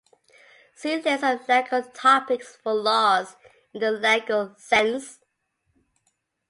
[0.73, 3.35] See List of legal topics for 'laws'
[3.71, 5.19] in the legal sense.